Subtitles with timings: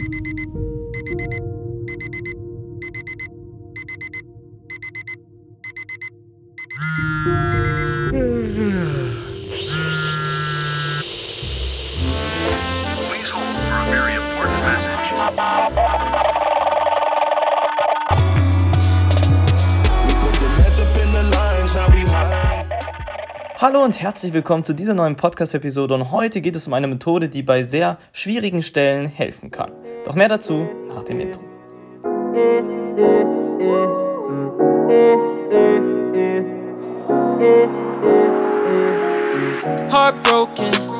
[0.00, 0.69] Thank you.
[23.60, 27.28] Hallo und herzlich willkommen zu dieser neuen Podcast-Episode und heute geht es um eine Methode,
[27.28, 29.76] die bei sehr schwierigen Stellen helfen kann.
[30.06, 31.42] Doch mehr dazu nach dem Intro.
[39.90, 40.99] Heartbroken,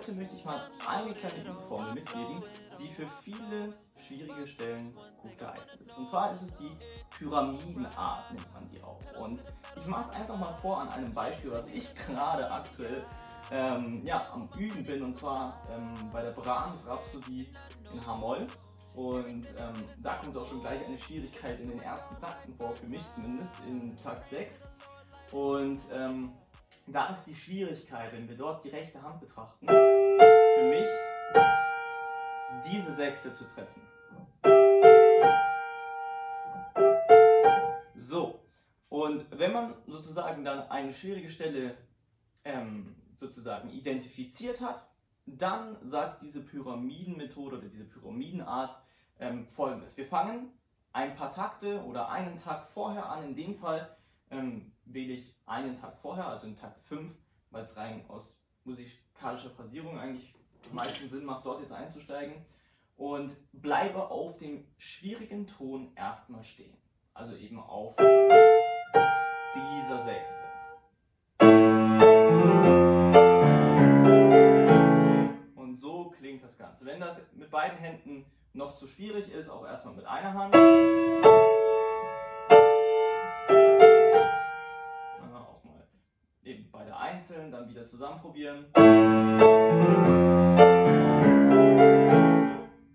[0.00, 2.42] heute möchte ich mal eine kleine Übformel mitgeben,
[2.78, 5.98] die für viele schwierige Stellen gut geeignet ist.
[5.98, 6.70] Und zwar ist es die
[7.18, 8.98] Pyramidenart, nennt man die auch.
[9.20, 9.44] Und
[9.76, 13.04] ich mache es einfach mal vor an einem Beispiel, was ich gerade aktuell
[13.52, 15.02] ähm, ja, am Üben bin.
[15.02, 17.48] Und zwar ähm, bei der Brahms Rhapsodie
[17.92, 18.46] in H-Moll.
[18.94, 22.86] Und ähm, da kommt auch schon gleich eine Schwierigkeit in den ersten Takten vor, für
[22.86, 24.62] mich zumindest, in Takt 6.
[25.32, 26.32] Und ähm,
[26.86, 30.88] da ist die Schwierigkeit, wenn wir dort die rechte Hand betrachten, für mich
[32.70, 33.80] diese Sechste zu treffen.
[37.96, 38.40] So,
[38.88, 41.76] und wenn man sozusagen dann eine schwierige Stelle
[42.44, 44.86] ähm, sozusagen identifiziert hat,
[45.26, 48.76] dann sagt diese Pyramidenmethode oder diese Pyramidenart
[49.20, 49.96] ähm, folgendes.
[49.96, 50.50] Wir fangen
[50.92, 53.22] ein paar Takte oder einen Takt vorher an.
[53.22, 53.96] In dem Fall
[54.30, 57.12] ähm, wähle ich einen Takt vorher, also in Takt 5,
[57.50, 60.34] weil es rein aus musikalischer Phrasierung eigentlich
[60.68, 62.44] am meisten Sinn macht, dort jetzt einzusteigen.
[62.96, 66.76] Und bleibe auf dem schwierigen Ton erstmal stehen.
[67.14, 67.96] Also eben auf
[69.54, 70.44] dieser Sechste.
[75.54, 76.84] Und so klingt das Ganze.
[76.84, 80.54] Wenn das mit beiden Händen noch zu schwierig ist, auch erstmal mit einer Hand.
[87.10, 88.66] Einzeln, dann wieder zusammen probieren.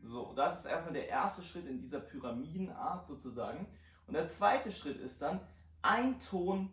[0.04, 3.68] So, das ist erstmal der erste Schritt in dieser Pyramidenart sozusagen.
[4.08, 5.42] Und der zweite Schritt ist dann,
[5.82, 6.70] ein Ton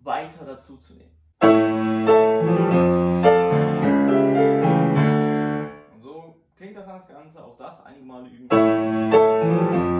[0.00, 1.16] weiter dazu zu nehmen.
[5.94, 9.97] Und so klingt das Ganze, auch das einige Male üben.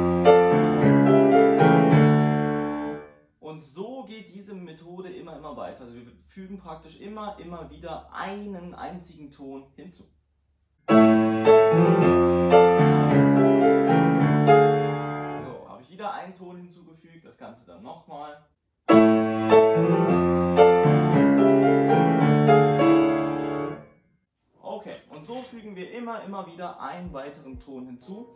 [4.18, 5.84] Geht diese Methode immer, immer weiter.
[5.84, 10.02] Also wir fügen praktisch immer, immer wieder einen einzigen Ton hinzu.
[10.88, 10.94] So,
[15.68, 18.44] habe ich wieder einen Ton hinzugefügt, das Ganze dann nochmal.
[24.60, 28.26] Okay, und so fügen wir immer, immer wieder einen weiteren Ton hinzu.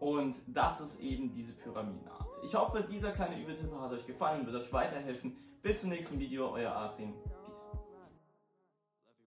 [0.00, 2.31] Und das ist eben diese Pyramidenart.
[2.42, 5.36] Ich hoffe, dieser kleine Übetipp hat euch gefallen und wird euch weiterhelfen.
[5.62, 7.14] Bis zum nächsten Video, euer Adrian.
[7.46, 7.68] Peace.